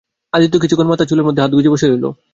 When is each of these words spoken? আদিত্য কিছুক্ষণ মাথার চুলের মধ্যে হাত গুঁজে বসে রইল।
আদিত্য 0.33 0.55
কিছুক্ষণ 0.59 0.87
মাথার 0.89 1.09
চুলের 1.09 1.25
মধ্যে 1.27 1.41
হাত 1.41 1.51
গুঁজে 1.53 1.73
বসে 1.73 1.85
রইল। 1.87 2.05